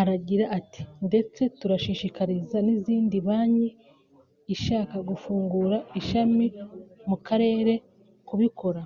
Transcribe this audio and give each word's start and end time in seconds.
Aragira 0.00 0.44
ati 0.58 0.82
“ndetse 1.06 1.40
turashishikariza 1.58 2.56
n’indi 2.88 3.18
banki 3.26 3.68
ishaka 4.54 4.96
gufungura 5.08 5.76
ishami 6.00 6.46
mu 7.08 7.16
karere 7.26 7.72
kubikora 8.28 8.82